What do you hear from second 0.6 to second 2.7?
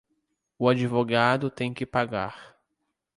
advogado tem que pagar.